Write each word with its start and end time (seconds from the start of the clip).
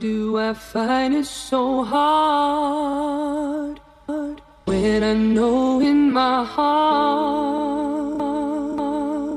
Do 0.00 0.38
I 0.38 0.54
find 0.54 1.12
it 1.12 1.26
so 1.26 1.82
hard 1.82 3.80
when 4.64 5.02
I 5.02 5.14
know 5.14 5.80
in 5.80 6.12
my 6.12 6.44
heart 6.44 8.20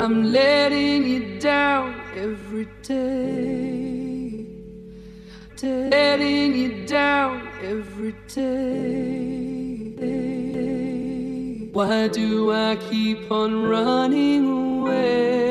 I'm 0.03 0.31
letting 0.31 1.07
you 1.07 1.39
down 1.39 1.99
every 2.15 2.67
day, 2.83 4.45
letting 5.63 6.53
you 6.55 6.85
down 6.85 7.47
every 7.63 8.13
day? 8.27 9.31
Why 11.73 12.07
do 12.07 12.51
I 12.51 12.75
keep 12.75 13.31
on 13.31 13.63
running 13.63 14.45
away? 14.47 15.50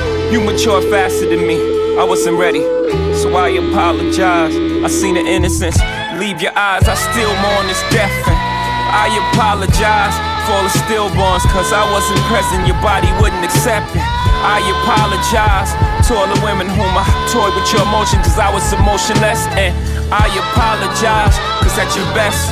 You 0.31 0.39
matured 0.39 0.87
faster 0.87 1.27
than 1.27 1.43
me. 1.45 1.59
I 1.99 2.07
wasn't 2.07 2.39
ready, 2.39 2.63
so 3.19 3.35
I 3.35 3.51
apologize. 3.51 4.55
I 4.55 4.87
seen 4.87 5.15
the 5.19 5.25
innocence 5.27 5.75
leave 6.15 6.39
your 6.39 6.55
eyes. 6.55 6.87
I 6.87 6.95
still 6.95 7.35
mourn 7.43 7.67
this 7.67 7.83
death. 7.91 8.15
And 8.31 8.39
I 8.95 9.11
apologize 9.27 10.15
for 10.47 10.55
all 10.55 10.63
the 10.63 10.71
stillborns, 10.87 11.43
cause 11.51 11.75
I 11.75 11.83
wasn't 11.91 12.23
present. 12.31 12.63
Your 12.63 12.79
body 12.79 13.11
wouldn't 13.19 13.43
accept 13.43 13.91
it. 13.91 14.07
I 14.39 14.63
apologize 14.79 15.75
to 16.07 16.15
all 16.15 16.31
the 16.31 16.39
women 16.47 16.71
whom 16.71 16.95
I 16.95 17.03
toyed 17.27 17.51
with 17.51 17.67
your 17.75 17.83
emotion, 17.83 18.23
cause 18.23 18.39
I 18.39 18.47
was 18.55 18.63
emotionless. 18.71 19.51
And 19.59 19.75
I 20.15 20.31
apologize, 20.31 21.35
cause 21.59 21.75
at 21.75 21.91
your 21.91 22.07
best, 22.15 22.47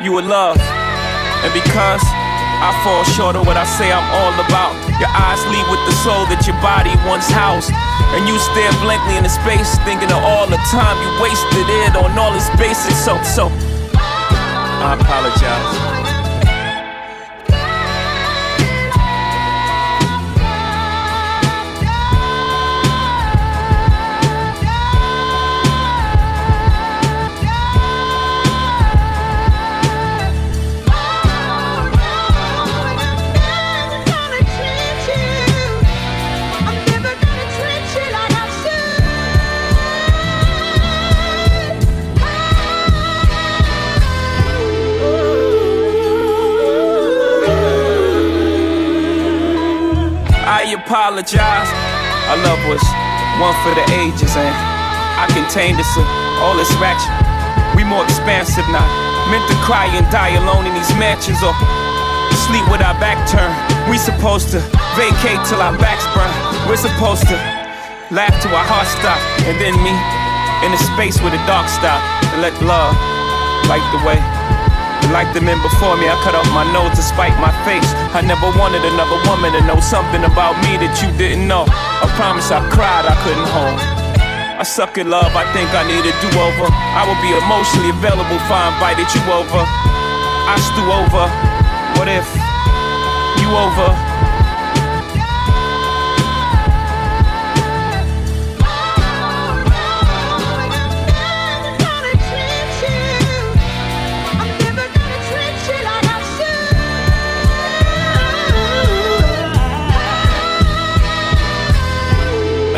you 0.00 0.16
were 0.16 0.24
love. 0.24 0.56
And 1.44 1.52
because 1.52 2.00
I 2.62 2.70
fall 2.86 3.02
short 3.02 3.34
of 3.34 3.44
what 3.44 3.56
I 3.58 3.66
say 3.66 3.90
I'm 3.90 4.06
all 4.22 4.34
about. 4.38 4.78
Your 5.02 5.10
eyes 5.10 5.42
leave 5.50 5.66
with 5.66 5.82
the 5.82 5.96
soul 6.06 6.30
that 6.30 6.46
your 6.46 6.54
body 6.62 6.94
once 7.10 7.26
housed. 7.26 7.74
And 8.14 8.22
you 8.30 8.38
stare 8.38 8.70
blankly 8.86 9.18
into 9.18 9.34
space, 9.34 9.74
thinking 9.82 10.14
of 10.14 10.22
all 10.22 10.46
the 10.46 10.62
time 10.70 10.94
you 11.02 11.10
wasted 11.18 11.66
it 11.66 11.98
on 11.98 12.14
all 12.14 12.30
this 12.30 12.46
basic. 12.54 12.94
So, 12.94 13.18
so, 13.26 13.50
I 13.98 14.94
apologize. 14.94 16.01
Apologize. 50.92 51.72
Our 52.28 52.36
love 52.44 52.60
was 52.68 52.84
one 53.40 53.56
for 53.64 53.72
the 53.72 53.80
ages, 53.96 54.36
and 54.36 54.52
I 55.16 55.24
contained 55.32 55.80
this 55.80 55.88
uh, 55.96 56.04
all 56.44 56.52
this 56.52 56.68
ratchet. 56.76 57.08
We 57.72 57.80
more 57.80 58.04
expansive 58.04 58.68
now. 58.68 58.84
Meant 59.32 59.48
to 59.48 59.56
cry 59.64 59.88
and 59.88 60.04
die 60.12 60.36
alone 60.36 60.68
in 60.68 60.76
these 60.76 60.92
mansions 61.00 61.40
or 61.40 61.56
sleep 62.44 62.68
with 62.68 62.84
our 62.84 62.92
back 63.00 63.16
turned. 63.24 63.56
We 63.88 63.96
supposed 63.96 64.52
to 64.52 64.60
vacate 64.92 65.40
till 65.48 65.64
our 65.64 65.72
backs 65.80 66.04
burn. 66.12 66.28
We're 66.68 66.76
supposed 66.76 67.24
to 67.32 67.40
laugh 68.12 68.36
till 68.44 68.52
our 68.52 68.68
hearts 68.68 68.92
stop, 68.92 69.16
and 69.48 69.56
then 69.56 69.72
me 69.80 69.96
in 70.60 70.76
a 70.76 70.80
space 70.92 71.16
where 71.24 71.32
the 71.32 71.40
dark 71.48 71.72
stop 71.72 72.04
and 72.36 72.44
let 72.44 72.52
love 72.60 72.92
light 73.64 73.86
the 73.96 74.04
way. 74.04 74.20
Like 75.10 75.34
the 75.34 75.42
men 75.42 75.58
before 75.64 75.98
me, 75.98 76.06
I 76.06 76.14
cut 76.22 76.38
off 76.38 76.46
my 76.54 76.62
nose 76.70 76.94
to 76.94 77.02
spite 77.02 77.34
my 77.42 77.50
face. 77.66 77.90
I 78.14 78.22
never 78.22 78.46
wanted 78.54 78.84
another 78.86 79.18
woman 79.26 79.50
to 79.56 79.60
know 79.66 79.80
something 79.80 80.22
about 80.22 80.54
me 80.62 80.78
that 80.78 80.94
you 81.02 81.10
didn't 81.18 81.48
know. 81.48 81.66
I 81.66 82.06
promise 82.14 82.52
I 82.52 82.62
cried, 82.70 83.04
I 83.08 83.16
couldn't 83.26 83.48
hold. 83.50 83.76
I 84.60 84.64
suck 84.64 84.96
at 84.96 85.10
love, 85.10 85.34
I 85.34 85.42
think 85.50 85.66
I 85.74 85.82
need 85.82 86.06
a 86.06 86.14
do 86.22 86.30
over. 86.38 86.70
I 86.70 87.02
will 87.02 87.18
be 87.18 87.34
emotionally 87.34 87.90
available 87.90 88.38
if 88.38 88.46
I 88.46 88.70
invited 88.70 89.08
you 89.10 89.22
over. 89.32 89.62
I 90.46 90.54
stew 90.60 90.86
over. 90.86 91.26
What 91.98 92.06
if 92.06 92.28
you 93.42 93.48
over? 93.50 94.11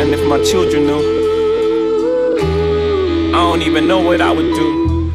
And 0.04 0.12
if 0.12 0.20
my 0.28 0.36
children 0.44 0.84
knew, 0.84 1.00
I 3.32 3.40
don't 3.40 3.62
even 3.62 3.88
know 3.88 4.04
what 4.04 4.20
I 4.20 4.28
would 4.28 4.52
do 4.52 5.08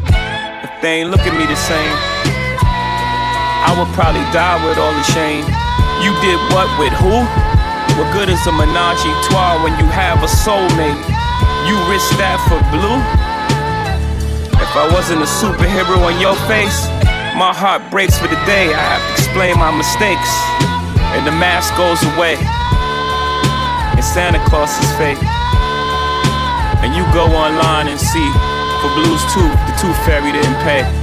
if 0.65 0.71
they 0.81 1.05
ain't 1.05 1.13
look 1.13 1.21
at 1.21 1.33
me 1.37 1.45
the 1.45 1.53
same. 1.53 1.93
I 3.69 3.69
would 3.77 3.85
probably 3.93 4.25
die 4.33 4.57
with 4.65 4.81
all 4.81 4.89
the 4.89 5.05
shame. 5.13 5.45
You 6.01 6.09
did 6.25 6.41
what 6.49 6.65
with 6.81 6.89
who? 6.97 7.21
What 8.01 8.09
good 8.17 8.33
is 8.33 8.41
a 8.49 8.51
menage 8.51 9.05
a 9.05 9.13
when 9.61 9.77
you 9.77 9.85
have 9.93 10.25
a 10.25 10.29
soulmate? 10.41 10.97
You 11.69 11.77
risk 11.85 12.09
that 12.17 12.41
for 12.49 12.57
blue? 12.73 12.97
If 14.57 14.73
I 14.73 14.89
wasn't 14.89 15.21
a 15.21 15.29
superhero 15.29 16.01
on 16.01 16.17
your 16.17 16.33
face, 16.49 16.89
my 17.37 17.53
heart 17.53 17.85
breaks 17.93 18.17
for 18.17 18.25
the 18.25 18.41
day. 18.49 18.73
I 18.73 18.81
have 18.97 19.05
to 19.05 19.11
explain 19.21 19.53
my 19.61 19.69
mistakes, 19.69 20.33
and 21.13 21.21
the 21.29 21.35
mask 21.37 21.77
goes 21.77 22.01
away 22.17 22.41
and 23.99 24.05
Santa 24.05 24.39
Claus 24.47 24.71
is 24.81 24.89
fake. 24.95 25.21
And 26.81 26.95
you 26.95 27.03
go 27.13 27.25
online 27.35 27.89
and 27.89 27.99
see 27.99 28.31
for 28.79 28.87
Blue's 28.95 29.21
Tooth, 29.33 29.51
the 29.67 29.75
Tooth 29.77 30.05
Fairy 30.05 30.31
didn't 30.31 30.55
pay. 30.63 30.98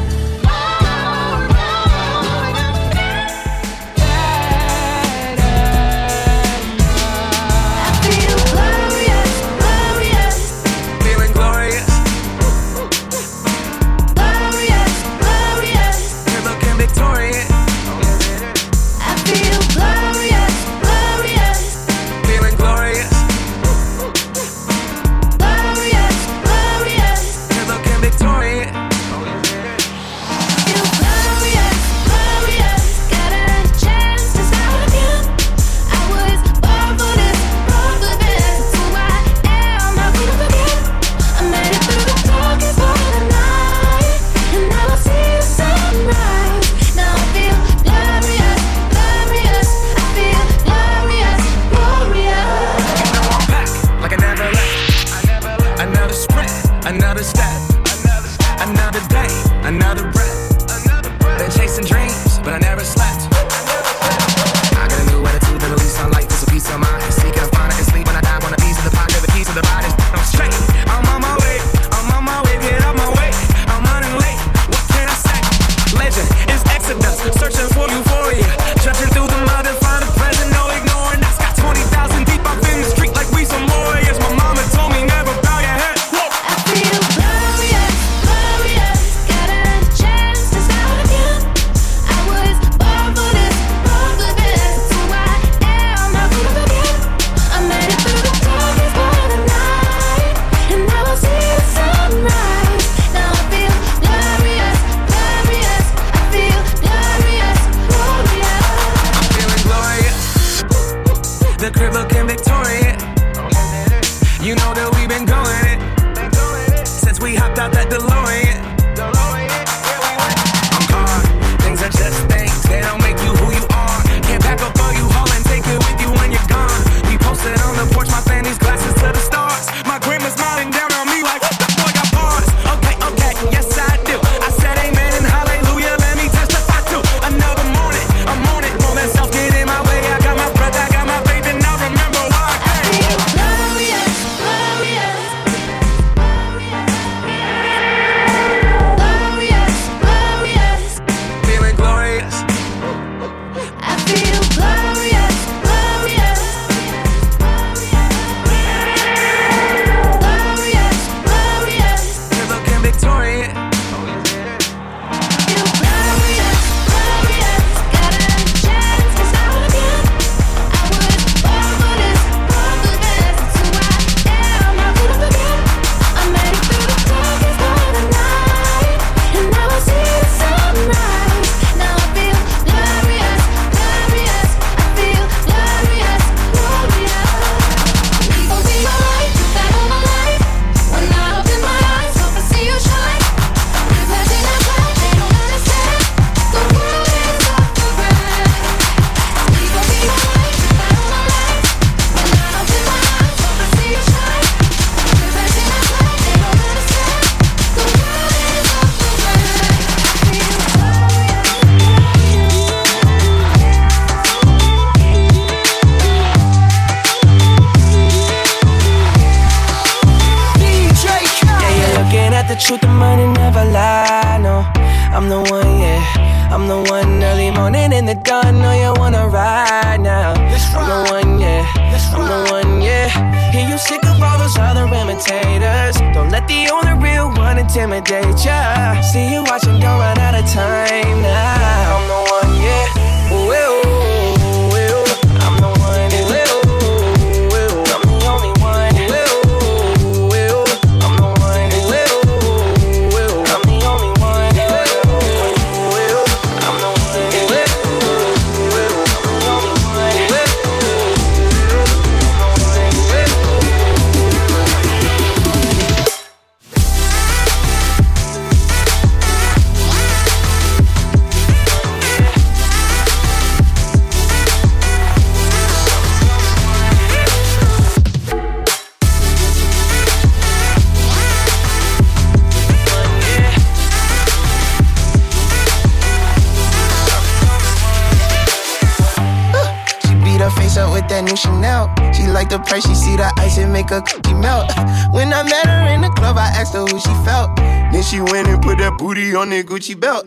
Gucci 299.77 299.95
belt 299.95 300.26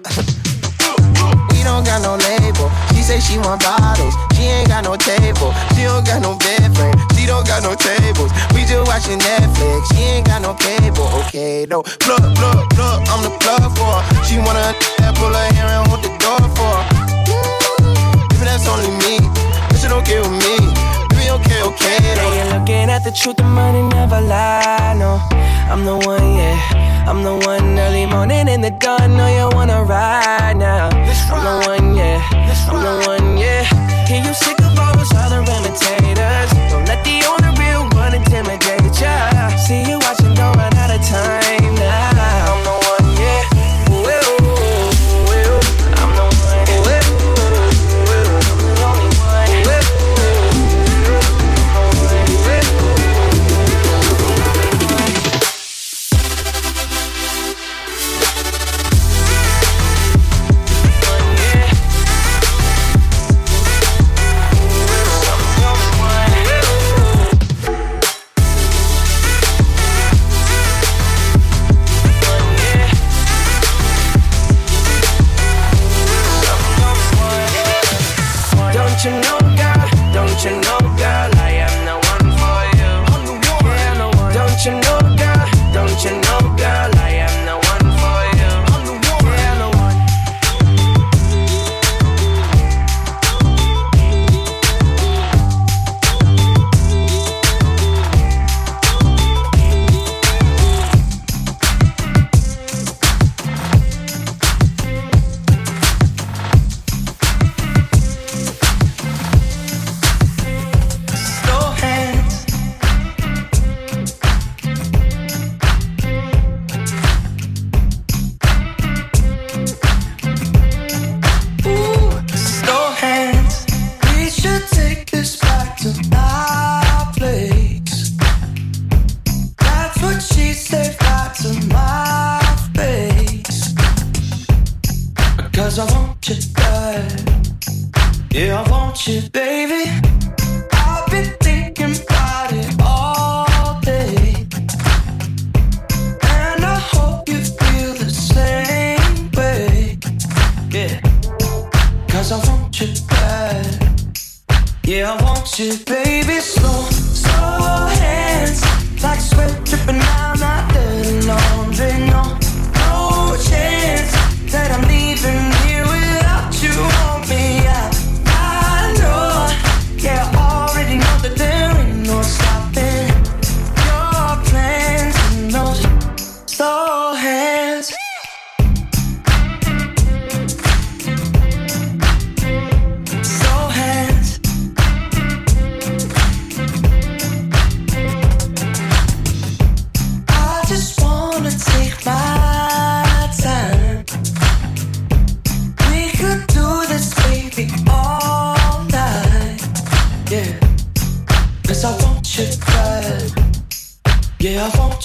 I'm 27.10 27.24
the 27.24 27.36
one 27.36 27.80
early 27.80 28.06
morning 28.06 28.48
in 28.48 28.62
the 28.62 28.70
dawn. 28.70 29.18
Know 29.18 29.26
you 29.26 29.50
wanna 29.56 29.84
ride 29.84 30.58
now. 30.58 30.90
I'm 30.90 31.44
the 31.44 31.68
one, 31.68 31.96
yeah. 31.96 32.22
I'm 32.32 32.84
the 32.84 33.04
one, 33.08 33.36
yeah. 33.36 33.66
Can 34.06 34.24
you 34.24 34.34
sick 34.36 34.59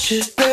Just. 0.04 0.43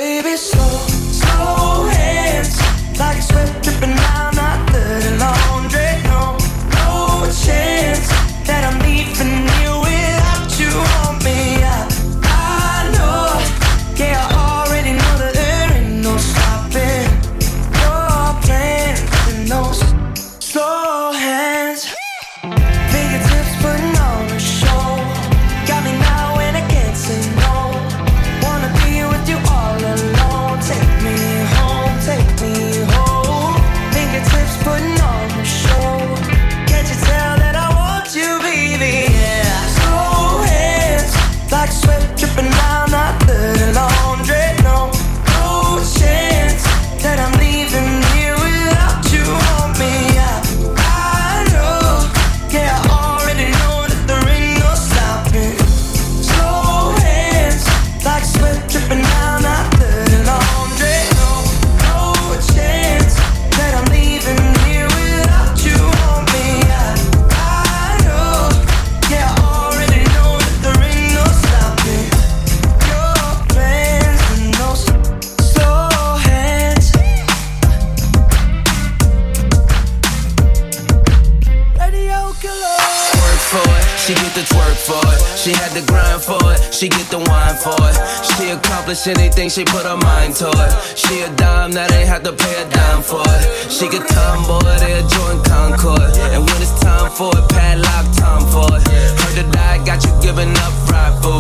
she 86.82 86.90
get 86.90 87.14
the 87.14 87.22
wine 87.30 87.54
for 87.62 87.78
it. 87.78 87.96
She 88.26 88.50
accomplish 88.50 89.06
anything 89.06 89.54
she 89.54 89.64
put 89.64 89.86
her 89.86 90.02
mind 90.02 90.34
to 90.42 90.50
it. 90.50 90.72
She 90.98 91.22
a 91.22 91.30
dime 91.38 91.70
that 91.78 91.94
ain't 91.94 92.10
had 92.10 92.26
to 92.26 92.34
pay 92.34 92.56
a 92.58 92.66
dime 92.74 93.06
for 93.06 93.22
it. 93.22 93.70
She 93.70 93.86
could 93.86 94.02
tomboy, 94.10 94.66
they 94.82 94.98
a 94.98 95.06
Jordan 95.06 95.46
Concord. 95.46 96.10
And 96.34 96.42
when 96.42 96.58
it's 96.58 96.74
time 96.82 97.14
for 97.14 97.30
it, 97.38 97.46
padlock 97.54 98.10
time 98.18 98.50
for 98.50 98.66
it. 98.74 98.82
Heard 99.14 99.38
the 99.38 99.46
die 99.54 99.86
got 99.86 100.02
you 100.02 100.10
giving 100.26 100.50
up 100.58 100.74
right, 100.90 101.14
boo. 101.22 101.38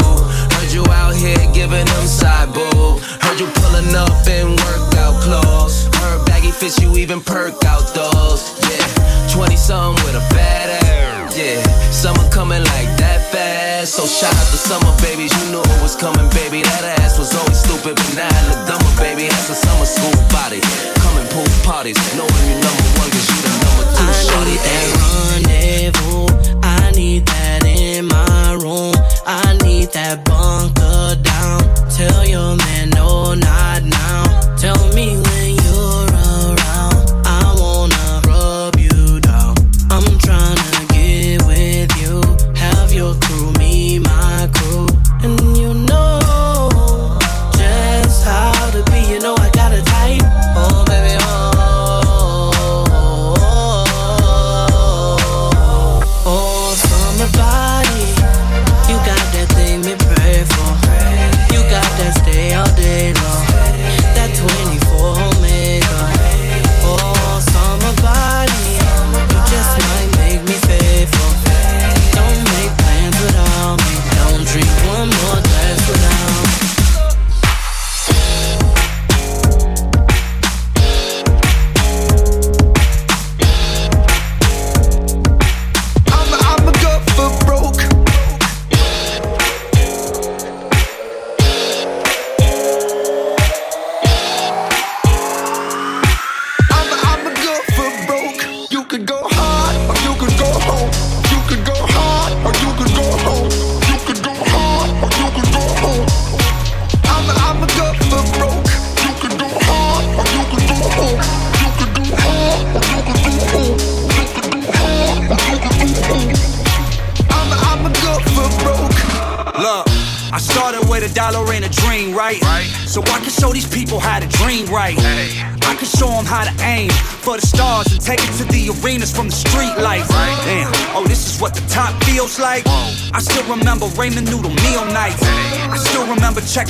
Heard 0.62 0.70
you 0.70 0.86
out 0.94 1.18
here 1.18 1.42
giving 1.58 1.90
them 1.90 2.06
side 2.06 2.54
boo. 2.54 3.02
Heard 3.26 3.42
you 3.42 3.50
pulling 3.66 3.90
up 3.98 4.22
in 4.30 4.54
workout 4.62 5.18
clothes. 5.26 5.90
Her 6.06 6.22
baggy 6.30 6.54
fits 6.54 6.78
you 6.78 6.94
even 7.02 7.18
perk 7.18 7.58
out 7.66 7.90
those. 7.98 8.46
Yeah, 8.70 9.34
20 9.34 9.58
somethin' 9.58 10.06
with 10.06 10.22
a 10.22 10.26
bad 10.38 10.70
ass. 10.86 11.34
Yeah, 11.34 11.66
summer 11.90 12.30
coming 12.30 12.62
like 12.62 12.94
that 13.02 13.26
fast 13.34 13.71
ass 13.82 13.94
so 13.94 14.06
shy 14.06 14.30
the 14.52 14.58
summer 14.58 14.94
babies. 15.02 15.34
You 15.34 15.52
knew 15.52 15.62
it 15.62 15.82
was 15.82 15.96
coming, 15.96 16.30
baby. 16.32 16.62
That 16.62 17.00
ass 17.02 17.18
was 17.18 17.34
always 17.34 17.58
stupid, 17.58 17.96
but 17.98 18.12
now 18.16 18.30
I 18.30 18.42
look 18.50 18.62
dumber, 18.70 18.94
baby. 19.02 19.28
That's 19.28 19.50
a 19.50 19.56
summer 19.56 19.86
school 19.86 20.14
body. 20.30 20.62
Coming 21.02 21.28
pool 21.34 21.50
parties, 21.66 21.98
knowing 22.16 22.46
you 22.46 22.58
number 22.62 22.88
one, 23.02 23.10
cause 23.10 23.26
you 23.26 23.38
the 23.42 23.54
number 23.66 23.86
two 23.98 24.06
I 24.06 24.14
shorty. 24.22 24.52
Need 24.52 24.66
that 24.70 24.88
rendezvous. 25.02 26.26
I 26.62 26.92
need 26.94 27.26
that 27.26 27.66
in 27.66 28.06
my 28.06 28.54
room. 28.62 28.94
I 29.26 29.58
need 29.66 29.90
that 29.98 30.26
bunker 30.26 31.18
down. 31.22 31.62
Tell 31.90 32.26
your 32.26 32.56
man, 32.58 32.90
no, 32.92 33.34
not 33.34 33.82
now. 33.84 34.22
Tell 34.58 34.82
me 34.94 35.18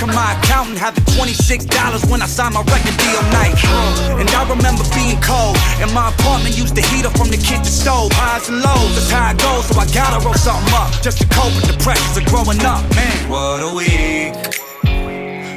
checking 0.01 0.15
my 0.15 0.33
account 0.39 0.69
and 0.69 0.77
having 0.77 1.03
$26 1.03 2.09
when 2.09 2.21
I 2.21 2.25
signed 2.25 2.53
my 2.53 2.61
record 2.61 2.97
deal 2.97 3.21
night. 3.31 3.55
And 4.19 4.29
I 4.29 4.49
remember 4.49 4.83
being 4.95 5.19
cold, 5.21 5.57
and 5.79 5.93
my 5.93 6.09
apartment 6.09 6.57
used 6.57 6.75
the 6.75 6.81
heater 6.81 7.09
from 7.09 7.29
the 7.29 7.37
kitchen 7.37 7.65
stove. 7.65 8.11
Highs 8.13 8.49
and 8.49 8.61
lows, 8.61 8.95
that's 8.95 9.11
how 9.11 9.31
it 9.31 9.37
goes, 9.37 9.65
so 9.67 9.79
I 9.79 9.85
gotta 9.93 10.23
roll 10.23 10.33
something 10.33 10.73
up 10.73 10.91
just 11.01 11.19
to 11.21 11.27
cope 11.29 11.53
with 11.55 11.67
the 11.67 11.77
pressures 11.83 12.17
of 12.17 12.25
growing 12.25 12.61
up, 12.65 12.83
man. 12.95 13.29
What 13.29 13.61
a 13.61 13.71
week. 13.75 14.33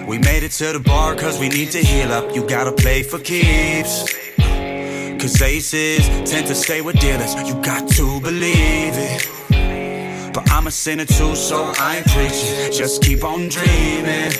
We 0.06 0.18
made 0.18 0.42
it 0.42 0.52
to 0.52 0.72
the 0.72 0.80
bar 0.80 1.14
cause 1.14 1.38
we 1.40 1.48
need 1.48 1.70
to 1.72 1.78
heal 1.78 2.12
up. 2.12 2.34
You 2.34 2.46
gotta 2.46 2.72
play 2.72 3.02
for 3.02 3.18
keeps. 3.18 4.12
Cause 5.20 5.40
aces 5.40 6.06
tend 6.30 6.46
to 6.48 6.54
stay 6.54 6.82
with 6.82 6.98
dealers. 7.00 7.34
You 7.34 7.54
got 7.62 7.88
to 7.92 8.20
believe 8.20 8.94
it. 9.08 9.43
But 10.34 10.50
I'm 10.50 10.66
a 10.66 10.70
sinner 10.72 11.04
too, 11.04 11.36
so 11.36 11.72
I 11.78 11.98
ain't 11.98 12.06
preaching. 12.08 12.72
Just 12.72 13.02
keep 13.02 13.22
on 13.22 13.48
dreaming. 13.48 14.32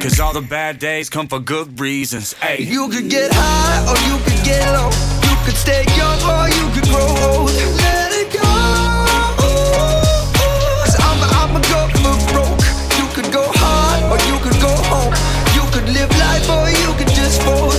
Cause 0.00 0.18
all 0.18 0.32
the 0.32 0.40
bad 0.40 0.78
days 0.78 1.10
come 1.10 1.28
for 1.28 1.40
good 1.40 1.78
reasons. 1.78 2.32
Hey, 2.32 2.62
you 2.62 2.88
could 2.88 3.10
get 3.10 3.30
high 3.30 3.84
or 3.84 3.98
you 4.08 4.16
could 4.24 4.42
get 4.46 4.64
low. 4.72 4.88
You 5.28 5.36
could 5.44 5.56
stay 5.56 5.84
young 5.94 6.18
or 6.24 6.48
you 6.48 6.64
could 6.72 6.88
grow 6.88 7.04
old. 7.28 7.52
Let 7.52 8.12
it 8.16 8.32
go. 8.32 8.48
Cause 10.80 10.96
I'm, 11.04 11.20
I'ma 11.36 11.60
go 11.68 11.80
for 12.00 12.16
broke. 12.32 12.64
You 12.96 13.06
could 13.12 13.30
go 13.30 13.44
hard 13.60 14.08
or 14.08 14.18
you 14.24 14.40
could 14.40 14.58
go 14.62 14.72
home. 14.88 15.12
You 15.52 15.68
could 15.70 15.92
live 15.92 16.08
life 16.16 16.48
or 16.48 16.64
you 16.70 16.96
could 16.96 17.12
just 17.12 17.42
fold. 17.42 17.77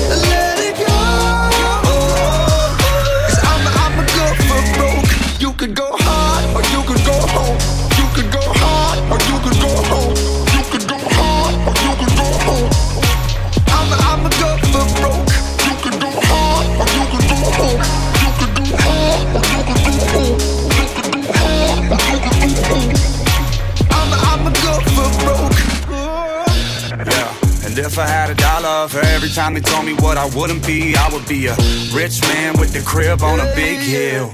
If 27.89 27.97
I 27.97 28.05
had 28.05 28.29
a 28.29 28.35
dollar 28.35 28.87
for 28.87 28.99
every 28.99 29.29
time 29.29 29.55
they 29.55 29.61
told 29.61 29.83
me 29.83 29.93
what 29.95 30.15
I 30.15 30.27
wouldn't 30.37 30.65
be, 30.65 30.95
I 30.95 31.09
would 31.11 31.27
be 31.27 31.47
a 31.47 31.55
rich 31.91 32.21
man 32.29 32.59
with 32.59 32.71
the 32.71 32.81
crib 32.85 33.23
on 33.23 33.39
a 33.39 33.49
big 33.55 33.79
hill. 33.79 34.31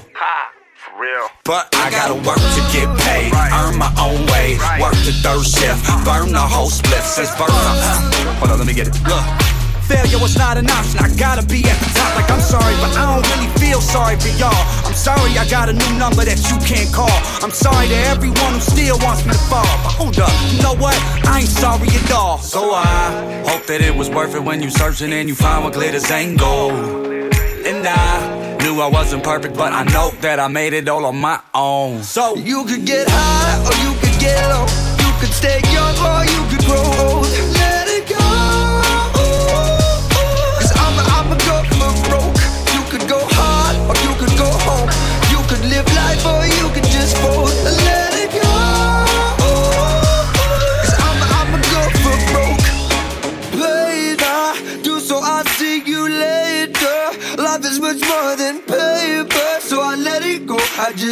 But 1.46 1.70
I 1.74 1.90
gotta 1.90 2.16
work 2.16 2.42
to 2.58 2.62
get 2.76 2.88
paid, 3.00 3.32
earn 3.32 3.78
my 3.78 3.92
own 3.98 4.26
way, 4.28 4.58
work 4.84 4.98
the 5.08 5.16
third 5.24 5.46
shift, 5.46 5.88
burn 6.04 6.34
the 6.34 6.40
whole 6.54 6.70
split. 6.70 7.04
Says 7.04 7.32
burn. 7.38 7.48
Hold 8.40 8.52
on, 8.52 8.58
let 8.58 8.68
me 8.68 8.74
get 8.74 8.88
it. 8.88 8.96
Look. 9.08 9.55
Failure 9.88 10.18
was 10.18 10.36
not 10.36 10.58
an 10.58 10.70
option. 10.70 10.98
I 10.98 11.14
gotta 11.16 11.46
be 11.46 11.62
at 11.62 11.78
the 11.78 11.90
top. 11.94 12.16
Like 12.16 12.30
I'm 12.32 12.42
sorry, 12.42 12.74
but 12.82 12.98
I 12.98 13.06
don't 13.06 13.26
really 13.38 13.52
feel 13.62 13.80
sorry 13.80 14.18
for 14.18 14.34
y'all. 14.42 14.66
I'm 14.82 14.98
sorry 14.98 15.38
I 15.38 15.46
got 15.48 15.70
a 15.70 15.74
new 15.74 15.94
number 16.00 16.26
that 16.26 16.42
you 16.50 16.58
can't 16.66 16.92
call. 16.92 17.14
I'm 17.46 17.52
sorry 17.52 17.88
to 17.90 17.96
everyone 18.10 18.54
who 18.58 18.62
still 18.62 18.98
wants 19.06 19.24
me 19.26 19.34
to 19.34 19.44
fall. 19.46 19.62
But 19.86 19.94
hold 19.94 20.18
up, 20.18 20.34
you 20.50 20.62
know 20.64 20.74
what? 20.74 20.98
I 21.30 21.42
ain't 21.42 21.50
sorry 21.50 21.88
at 21.88 22.12
all. 22.12 22.40
So 22.40 22.74
I 22.74 23.46
hope 23.46 23.68
that 23.68 23.82
it 23.82 23.96
was 23.96 24.10
worth 24.10 24.34
it 24.34 24.42
when 24.44 24.64
you 24.64 24.72
searching 24.72 25.14
and 25.14 25.30
you 25.30 25.36
find 25.36 25.64
what 25.64 25.74
glitters 25.74 26.10
ain't 26.10 26.40
gold. 26.40 26.74
And 26.74 27.86
I 27.86 28.58
knew 28.64 28.82
I 28.82 28.88
wasn't 28.88 29.24
perfect, 29.24 29.56
but 29.56 29.72
I 29.72 29.84
know 29.94 30.10
that 30.22 30.40
I 30.40 30.48
made 30.48 30.74
it 30.74 30.90
all 30.90 31.06
on 31.06 31.18
my 31.18 31.40
own. 31.54 32.02
So 32.02 32.36
You 32.36 32.66
could 32.66 32.86
get 32.86 33.06
high 33.08 33.62
or 33.62 33.76
you 33.86 33.94
could 34.02 34.20
get 34.20 34.42
low. 34.50 34.66
You 34.98 35.12
could 35.20 35.34
stay 35.34 35.62
young 35.70 35.96
or 36.02 36.26
you 36.26 36.42
could 36.50 36.66
grow 36.66 36.82
old. 37.06 37.55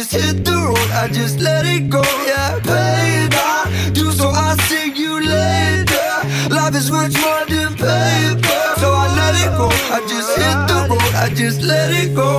Just 0.04 0.24
hit 0.24 0.44
the 0.44 0.52
road, 0.52 0.90
I 0.92 1.08
just 1.08 1.40
let 1.40 1.64
it 1.64 1.88
go. 1.88 2.02
Yeah, 2.26 2.58
baby, 2.60 3.92
do 3.92 4.10
so 4.12 4.28
I'll 4.28 4.58
see 4.68 4.92
you 4.92 5.20
later. 5.20 6.08
Life 6.50 6.74
is 6.74 6.90
much 6.90 7.14
more 7.20 7.44
than 7.48 7.72
paper, 7.74 8.62
so 8.80 8.92
I 8.92 9.06
let 9.16 9.34
it 9.44 9.50
go. 9.56 9.68
I 9.96 10.00
just 10.06 10.30
hit 10.36 10.58
the 10.68 10.86
road, 10.90 11.14
I 11.14 11.30
just 11.34 11.62
let 11.62 11.90
it 11.90 12.14
go. 12.14 12.30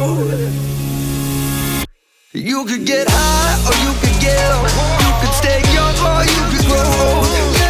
You 2.34 2.66
could 2.66 2.86
get 2.86 3.08
high 3.10 3.58
or 3.68 3.76
you 3.86 3.94
could 4.02 4.22
get 4.22 4.46
low. 4.52 4.68
You 5.02 5.12
could 5.22 5.34
stay 5.42 5.62
young 5.74 5.96
or 6.10 6.22
you 6.24 6.42
could 6.52 6.66
grow 6.68 6.86
old. 7.08 7.65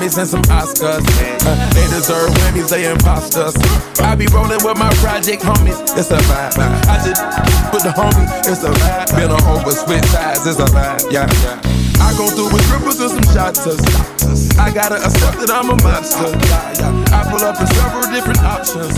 Grammys 0.00 0.16
and 0.16 0.28
some 0.28 0.42
Oscars. 0.44 1.04
Uh, 1.44 1.70
they 1.74 1.84
deserve 1.92 2.30
Grammys, 2.30 2.70
they 2.70 2.90
imposters. 2.90 3.54
I 4.00 4.14
be 4.14 4.26
rolling 4.28 4.64
with 4.64 4.78
my 4.78 4.88
project 5.04 5.42
homies. 5.42 5.76
It's 5.98 6.10
a 6.10 6.16
vibe. 6.24 6.56
I 6.88 6.96
just 7.04 7.20
with 7.72 7.82
the 7.84 7.92
homies. 7.92 8.32
It's 8.48 8.64
a 8.64 8.70
vibe. 8.70 9.16
Been 9.16 9.30
on 9.30 9.42
over 9.44 9.72
switch 9.72 10.04
sides. 10.04 10.46
It's 10.46 10.58
a 10.58 10.64
vibe. 10.72 11.12
Yeah, 11.12 11.28
yeah. 11.44 11.60
I 12.00 12.16
go 12.16 12.32
through 12.32 12.48
with 12.48 12.64
triples 12.68 12.98
and 13.00 13.12
some 13.12 13.28
shots. 13.28 13.68
I 14.56 14.72
gotta 14.72 14.96
accept 14.96 15.36
that 15.44 15.52
I'm 15.52 15.68
a 15.68 15.76
monster. 15.84 16.32
I 17.12 17.20
pull 17.28 17.44
up 17.44 17.60
in 17.60 17.66
several 17.68 18.08
different 18.08 18.40
options. 18.40 18.96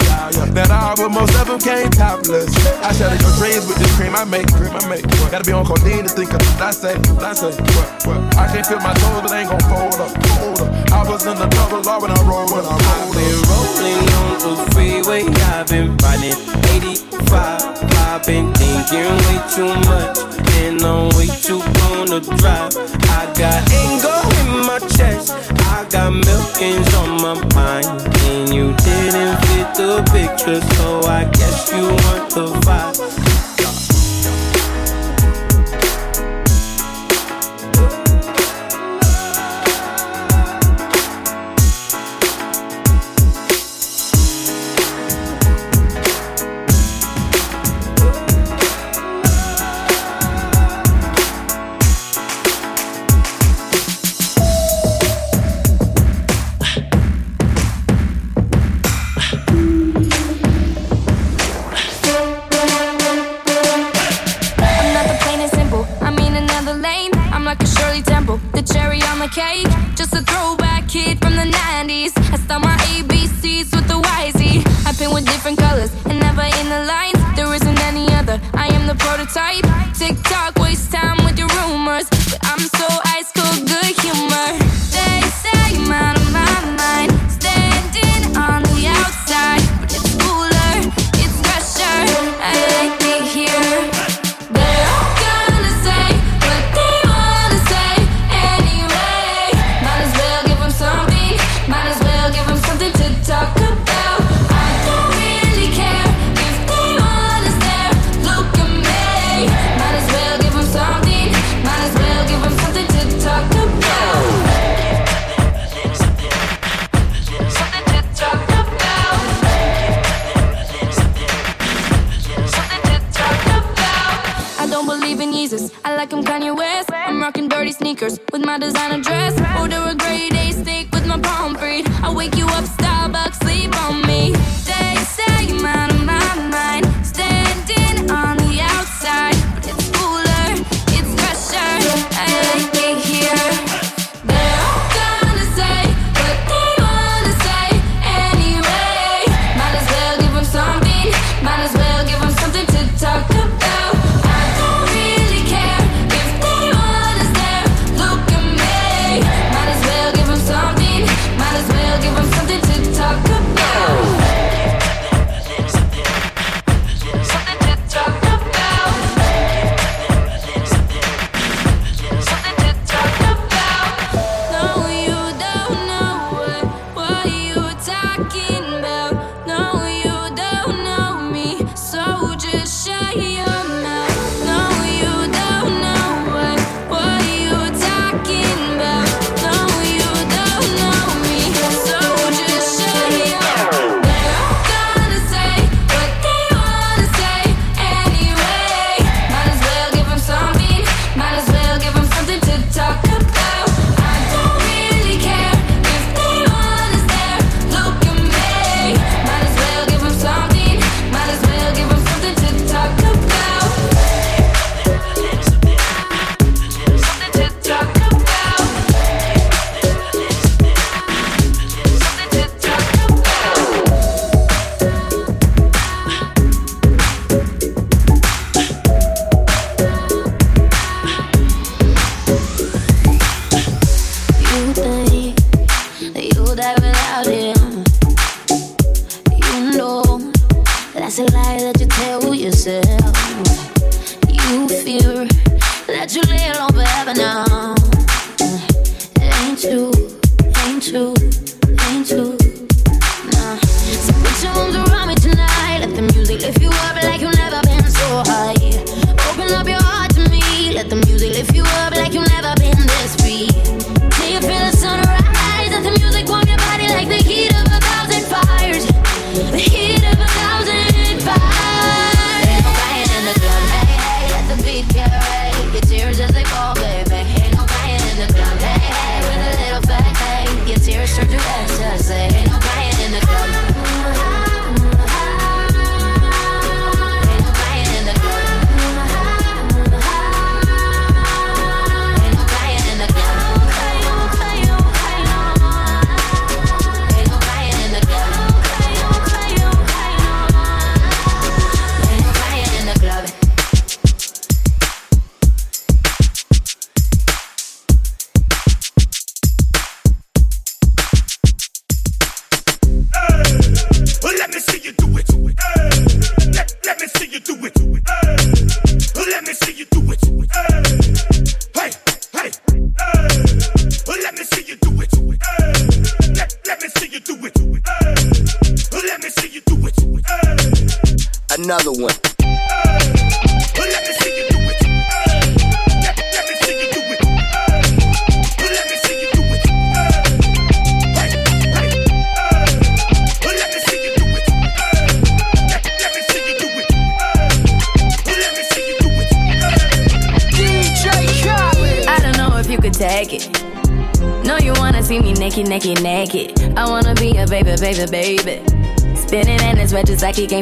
That 0.55 0.71
I 0.71 0.95
but 0.95 1.11
most 1.11 1.35
of 1.35 1.51
them 1.51 1.59
came 1.59 1.91
topless. 1.91 2.47
I 2.79 2.95
shatter 2.95 3.19
your 3.19 3.35
dreams 3.43 3.67
with 3.67 3.79
this 3.83 3.91
cream 3.99 4.15
I 4.15 4.23
make. 4.23 4.47
Cream 4.55 4.71
I 4.71 4.87
make. 4.87 5.03
Gotta 5.35 5.43
be 5.43 5.53
on 5.53 5.67
codeine 5.67 6.07
to 6.07 6.13
think 6.15 6.31
of 6.31 6.39
what 6.47 6.63
I 6.63 6.71
say. 6.71 6.95
What 7.11 7.27
I 7.27 7.33
say. 7.35 7.51
What, 7.75 8.07
what. 8.07 8.19
I 8.39 8.47
can't 8.55 8.67
feel 8.67 8.79
my 8.79 8.95
toes, 8.95 9.23
but 9.23 9.33
I 9.33 9.43
ain't 9.43 9.51
gon' 9.51 9.67
fold 9.67 9.99
up. 9.99 10.11
Fold 10.39 10.61
up. 10.63 10.92
I 10.93 11.09
was 11.09 11.27
in 11.27 11.37
the 11.39 11.47
double 11.47 11.81
law 11.81 12.01
when 12.01 12.11
I 12.11 12.21
rolled. 12.23 12.53
When 12.53 12.65
I 12.65 12.77
rolled. 12.77 13.15
been 13.17 13.39
rolling 13.51 14.05
on 14.21 14.33
the 14.45 14.55
freeway. 14.73 15.23
I've 15.51 15.67
been 15.69 15.97
riding 15.99 16.37
85. 16.69 17.83
I've 18.13 18.27
been 18.27 18.53
thinking 18.53 19.11
way 19.25 19.39
too 19.57 19.73
much, 19.89 20.19
and 20.61 20.83
I'm 20.83 21.09
way 21.17 21.29
too 21.41 21.61
gonna 21.81 22.21
drive. 22.21 22.77
I 23.09 23.25
got 23.41 23.61
anger 23.73 24.21
in 24.41 24.67
my 24.69 24.79
chest. 24.97 25.33
I 25.73 25.87
got 25.89 26.13
milkins 26.13 26.95
on 26.95 27.11
my 27.25 27.35
mind, 27.55 27.89
and 28.29 28.53
you 28.53 28.75
didn't 28.85 29.37
fit 29.47 29.69
the 29.75 30.05
picture, 30.13 30.61
so 30.77 31.01
I 31.09 31.25
guess 31.33 31.73
you 31.73 31.85
want 31.89 32.31
the 32.31 32.47
vibe. 32.67 32.92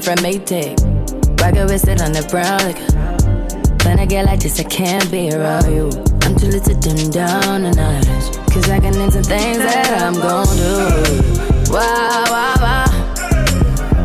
came 0.00 0.16
from 0.16 0.24
Maytag. 0.24 1.40
Rocket 1.40 1.66
with 1.66 1.88
it 1.88 2.00
on 2.02 2.12
the 2.12 2.26
brown. 2.30 2.58
Like, 2.64 3.84
when 3.84 3.98
I 3.98 4.06
get 4.06 4.26
like 4.26 4.40
this, 4.40 4.60
I 4.60 4.64
can't 4.64 5.10
be 5.10 5.30
around 5.32 5.66
you. 5.72 5.90
I'm 6.22 6.36
too 6.36 6.46
little 6.46 6.60
to 6.60 6.74
dim 6.74 7.10
down 7.10 7.62
the 7.62 7.72
night. 7.72 8.06
Cause 8.52 8.68
I 8.68 8.80
can 8.80 8.94
into 9.00 9.22
things 9.22 9.58
that 9.58 10.02
I'm 10.02 10.14
gon' 10.14 10.56
do. 10.56 11.72
Wow, 11.72 12.24
wow, 12.30 12.54
wow. 12.60 12.86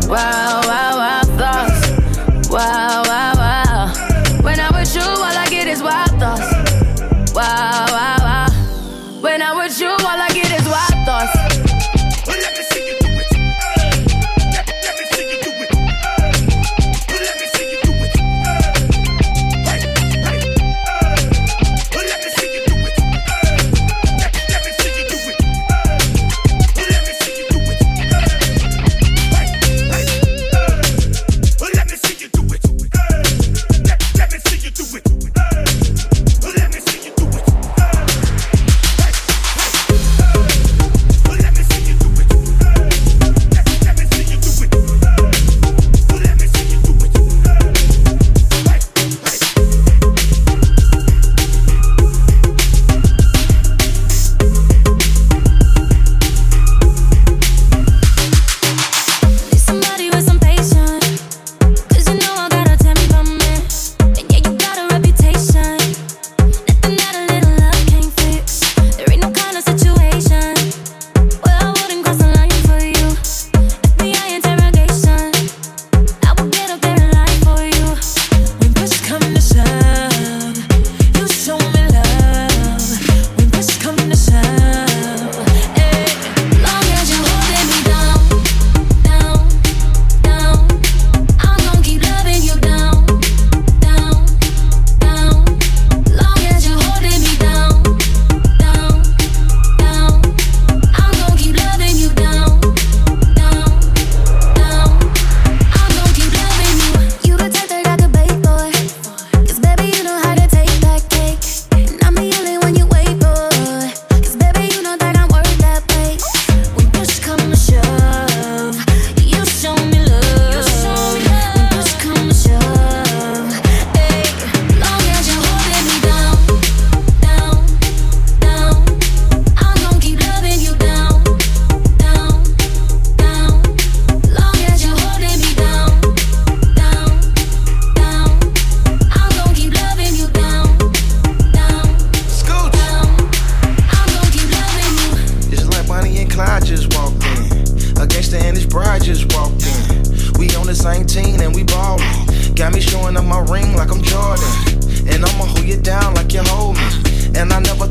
Wow, 0.07 0.54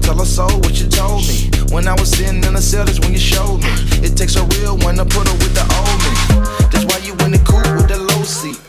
Tell 0.04 0.18
her 0.18 0.26
soul 0.26 0.60
what 0.60 0.78
you 0.78 0.86
told 0.86 1.26
me. 1.26 1.48
When 1.72 1.88
I 1.88 1.94
was 1.94 2.10
sitting 2.10 2.44
in 2.44 2.52
the 2.52 2.60
cell, 2.60 2.84
that's 2.84 3.00
when 3.00 3.12
you 3.12 3.18
showed 3.18 3.62
me. 3.62 3.70
It 4.04 4.14
takes 4.18 4.36
a 4.36 4.44
real 4.60 4.76
one 4.78 4.96
to 4.96 5.04
put 5.06 5.26
her 5.26 5.32
with 5.40 5.54
the 5.54 5.64
old 5.80 5.98
me. 6.04 6.12
That's 6.70 6.84
why 6.84 6.98
you 7.06 7.12
in 7.24 7.32
the 7.32 7.38
coupe 7.38 7.64
with 7.74 7.88
the 7.88 7.96
low 7.96 8.22
seat. 8.22 8.60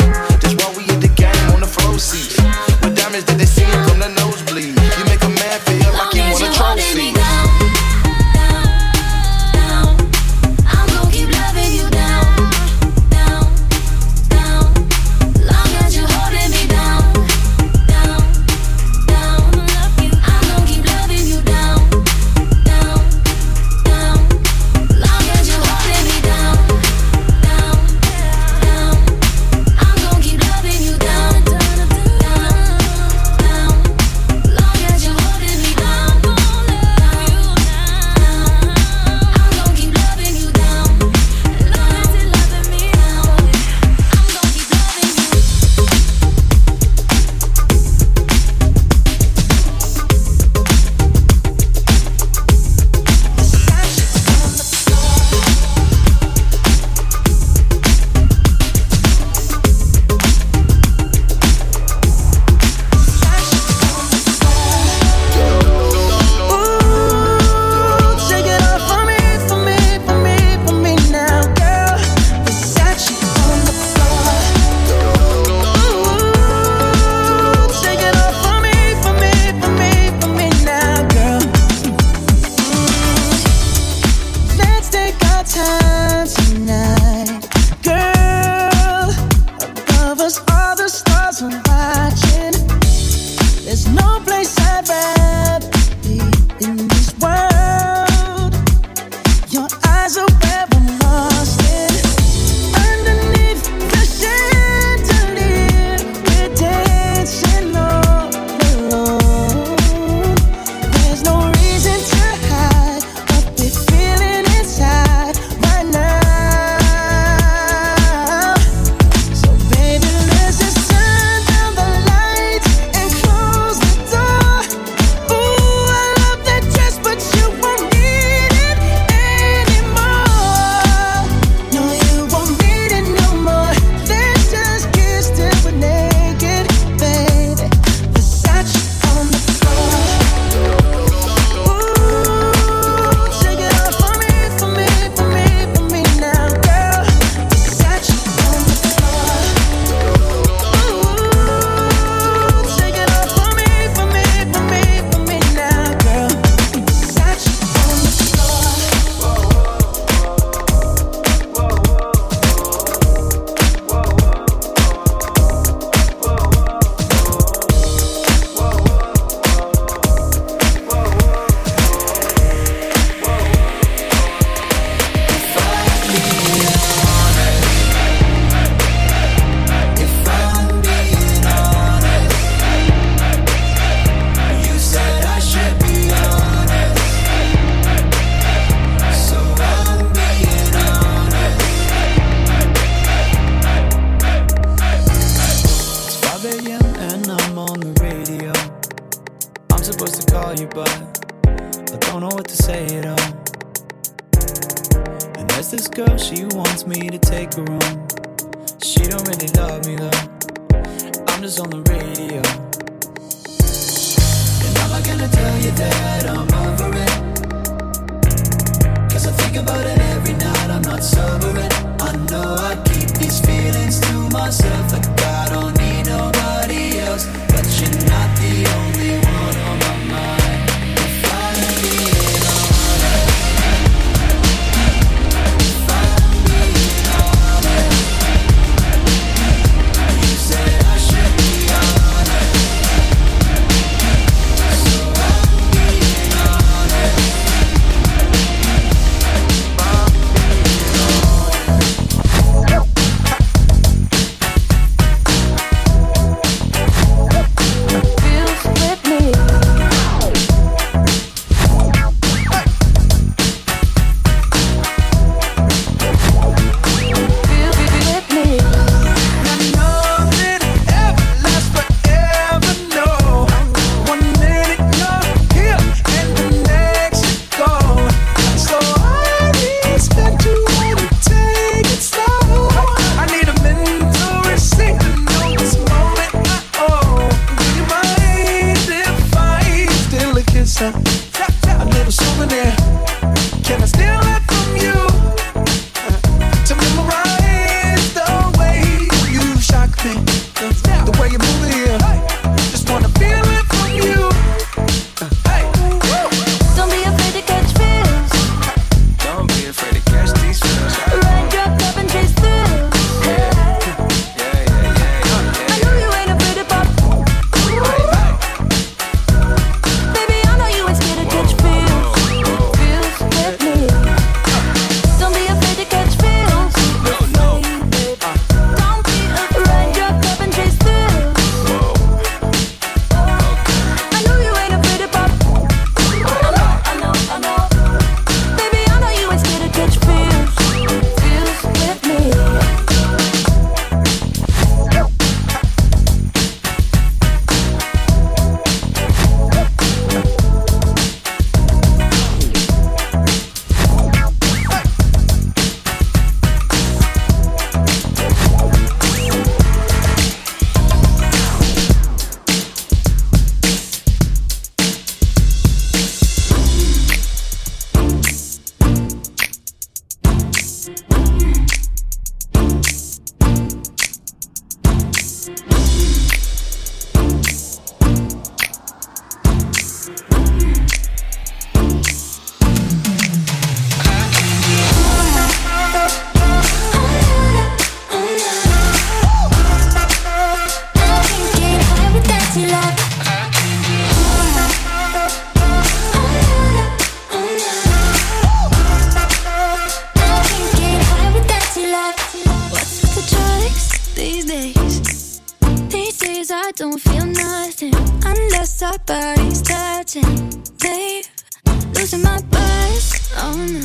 to 412.16 412.24
my 412.24 412.42
buzz. 412.50 413.32
Oh 413.38 413.56
no. 413.56 413.82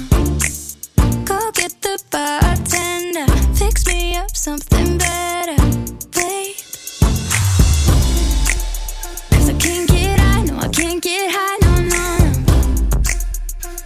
Go 1.24 1.50
get 1.52 1.72
the 1.82 1.98
bartender. 2.10 3.26
Fix 3.54 3.86
me 3.86 4.16
up 4.16 4.36
something 4.36 4.98
better, 4.98 5.56
babe. 6.14 6.56
Cause 9.30 9.48
I 9.48 9.56
can't 9.58 9.88
get 9.88 10.18
high, 10.20 10.42
no, 10.42 10.58
I 10.58 10.68
can't 10.68 11.02
get 11.02 11.30
high, 11.34 11.56
no, 11.64 11.72
no, 11.94 12.04
no. 12.22 12.42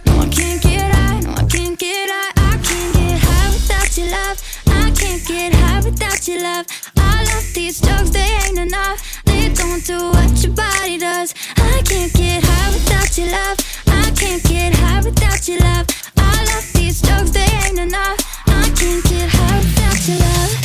No, 0.05 0.21
I 0.21 0.27
can't 0.29 0.61
get 0.61 0.91
high, 0.95 1.19
no, 1.21 1.31
I 1.31 1.45
can't 1.47 1.77
get 1.79 2.09
high. 2.09 2.31
I 2.35 2.57
can't 2.67 2.93
get 2.93 3.19
high 3.25 3.49
without 3.49 3.97
your 3.97 4.09
love. 4.11 4.37
I 4.67 4.91
can't 4.91 5.25
get 5.27 5.53
high 5.53 5.81
without 5.81 6.27
your 6.27 6.41
love. 6.41 6.65
I 6.97 7.23
love 7.23 7.53
these 7.53 7.79
drugs, 7.81 8.11
they 8.11 8.29
ain't 8.45 8.59
enough. 8.59 9.23
They 9.25 9.49
don't 9.53 9.83
do 9.85 9.97
what 10.11 10.43
your 10.43 10.53
body 10.53 10.97
does. 10.97 11.33
I 11.57 11.81
can't 11.85 12.13
get 12.13 12.43
high 12.43 12.69
without 12.73 13.17
your 13.17 13.31
love 13.31 13.74
can't 14.15 14.43
get 14.43 14.73
high 14.75 15.01
without 15.01 15.47
your 15.47 15.59
love. 15.59 15.85
I 16.17 16.43
love 16.45 16.73
these 16.73 17.01
drugs, 17.01 17.31
they 17.31 17.47
ain't 17.65 17.79
enough. 17.79 18.19
I 18.47 18.71
can't 18.75 19.03
get 19.03 19.29
high 19.29 19.59
without 19.59 20.07
your 20.07 20.19
love. 20.19 20.64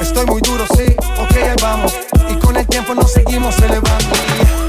Estoy 0.00 0.26
muy 0.26 0.40
duro, 0.40 0.64
sí, 0.76 0.94
ok, 1.18 1.62
vamos. 1.62 1.94
Y 2.28 2.34
con 2.36 2.56
el 2.56 2.66
tiempo 2.66 2.94
nos 2.94 3.12
seguimos 3.12 3.56
elevando. 3.58 4.14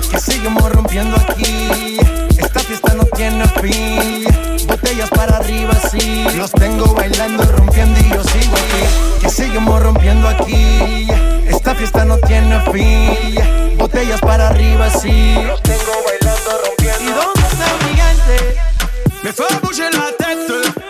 Que 0.09 0.19
seguimos 0.19 0.71
rompiendo 0.71 1.15
aquí. 1.17 1.97
Esta 2.37 2.59
fiesta 2.59 2.93
no 2.93 3.05
tiene 3.05 3.45
fin. 3.61 4.25
Botellas 4.67 5.09
para 5.09 5.37
arriba, 5.37 5.73
sí. 5.89 6.25
Los 6.35 6.51
tengo 6.51 6.93
bailando, 6.93 7.43
rompiendo 7.43 7.99
y 7.99 8.09
yo 8.09 8.23
sigo 8.23 8.55
aquí. 8.55 9.21
Que 9.21 9.29
seguimos 9.29 9.81
rompiendo 9.81 10.27
aquí. 10.27 11.07
Esta 11.47 11.75
fiesta 11.75 12.05
no 12.05 12.17
tiene 12.17 12.59
fin. 12.71 13.77
Botellas 13.77 14.21
para 14.21 14.49
arriba, 14.49 14.89
sí. 14.89 15.35
Los 15.45 15.61
tengo 15.63 15.91
bailando, 16.05 16.51
rompiendo. 16.65 17.03
¿Y 17.03 17.13
dónde 17.13 17.41
está 17.41 17.67
mi 17.85 17.95
gente? 17.95 18.57
Me 19.23 19.33
fue 19.33 19.47
a 19.47 19.89
la 19.91 20.11
tête. 20.17 20.81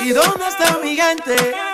¿Y 0.00 0.10
dónde 0.10 0.48
está 0.48 0.78
mi 0.82 0.96
gente? 0.96 1.65